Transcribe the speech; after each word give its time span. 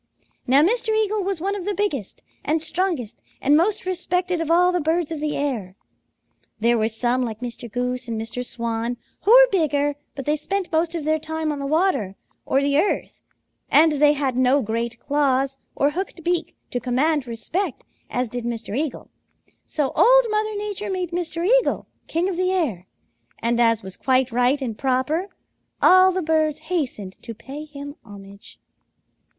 Now 0.47 0.63
Mr. 0.63 0.89
Eagle 0.97 1.23
was 1.23 1.39
one 1.39 1.55
of 1.55 1.65
the 1.65 1.75
biggest 1.75 2.23
and 2.43 2.63
strongest 2.63 3.21
and 3.39 3.55
most 3.55 3.85
respected 3.85 4.41
of 4.41 4.49
all 4.49 4.71
the 4.71 4.81
birds 4.81 5.11
of 5.11 5.19
the 5.19 5.37
air. 5.37 5.75
There 6.59 6.75
were 6.79 6.87
some, 6.89 7.21
like 7.21 7.39
Mr. 7.41 7.71
Goose 7.71 8.07
and 8.07 8.19
Mr. 8.19 8.43
Swan, 8.43 8.97
who 9.25 9.31
were 9.31 9.47
bigger, 9.51 9.93
but 10.15 10.25
they 10.25 10.35
spent 10.35 10.71
most 10.71 10.95
of 10.95 11.03
their 11.03 11.19
time 11.19 11.51
on 11.51 11.59
the 11.59 11.67
water 11.67 12.15
or 12.47 12.63
the 12.63 12.79
earth, 12.79 13.19
and 13.69 13.91
they 13.91 14.13
had 14.13 14.35
no 14.35 14.63
great 14.63 14.99
claws 14.99 15.59
or 15.75 15.91
hooked 15.91 16.23
beak 16.23 16.55
to 16.71 16.79
command 16.79 17.27
respect 17.27 17.83
as 18.09 18.27
did 18.27 18.43
Mr. 18.43 18.75
Eagle. 18.75 19.11
So 19.65 19.91
Old 19.95 20.25
Mother 20.31 20.57
Nature 20.57 20.89
made 20.89 21.11
Mr. 21.11 21.45
Eagle 21.47 21.85
king 22.07 22.27
of 22.27 22.37
the 22.37 22.51
air, 22.51 22.87
and 23.37 23.59
as 23.59 23.83
was 23.83 23.97
quite 23.97 24.31
right 24.31 24.63
and 24.63 24.75
proper, 24.75 25.27
all 25.79 26.11
the 26.11 26.23
birds 26.23 26.57
hastened 26.57 27.21
to 27.21 27.35
pay 27.35 27.65
him 27.65 27.97
homage. 28.03 28.57